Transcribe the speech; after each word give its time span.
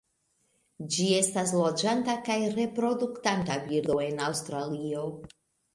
Ĝi 0.95 1.05
estas 1.17 1.53
loĝanta 1.59 2.15
kaj 2.31 2.39
reproduktanta 2.57 3.63
birdo 3.69 4.01
en 4.09 4.29
Aŭstralio. 4.33 5.09